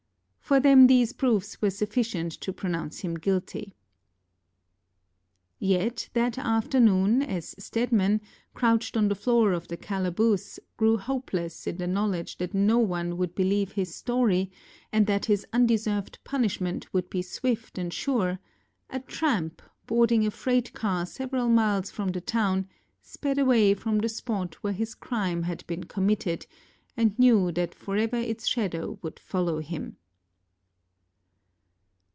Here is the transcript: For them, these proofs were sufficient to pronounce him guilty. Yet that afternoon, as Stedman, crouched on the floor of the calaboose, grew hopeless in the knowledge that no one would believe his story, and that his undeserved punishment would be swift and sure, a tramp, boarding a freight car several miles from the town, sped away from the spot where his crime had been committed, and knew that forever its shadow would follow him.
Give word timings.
For 0.51 0.59
them, 0.59 0.87
these 0.87 1.13
proofs 1.13 1.61
were 1.61 1.69
sufficient 1.69 2.33
to 2.41 2.51
pronounce 2.51 2.99
him 2.99 3.15
guilty. 3.15 3.73
Yet 5.59 6.09
that 6.11 6.37
afternoon, 6.37 7.21
as 7.21 7.55
Stedman, 7.57 8.19
crouched 8.53 8.97
on 8.97 9.07
the 9.07 9.15
floor 9.15 9.53
of 9.53 9.69
the 9.69 9.77
calaboose, 9.77 10.59
grew 10.75 10.97
hopeless 10.97 11.67
in 11.67 11.77
the 11.77 11.87
knowledge 11.87 12.37
that 12.39 12.53
no 12.53 12.79
one 12.79 13.15
would 13.15 13.33
believe 13.33 13.71
his 13.71 13.95
story, 13.95 14.51
and 14.91 15.07
that 15.07 15.27
his 15.27 15.45
undeserved 15.53 16.19
punishment 16.25 16.93
would 16.93 17.09
be 17.09 17.21
swift 17.21 17.77
and 17.77 17.93
sure, 17.93 18.39
a 18.89 18.99
tramp, 18.99 19.61
boarding 19.87 20.25
a 20.25 20.31
freight 20.31 20.73
car 20.73 21.05
several 21.05 21.47
miles 21.47 21.89
from 21.91 22.09
the 22.09 22.19
town, 22.19 22.67
sped 22.99 23.39
away 23.39 23.73
from 23.73 23.99
the 23.99 24.09
spot 24.09 24.55
where 24.55 24.73
his 24.73 24.95
crime 24.95 25.43
had 25.43 25.65
been 25.65 25.85
committed, 25.85 26.45
and 26.97 27.17
knew 27.17 27.53
that 27.53 27.73
forever 27.73 28.17
its 28.17 28.45
shadow 28.47 28.99
would 29.01 29.17
follow 29.17 29.59
him. 29.61 29.95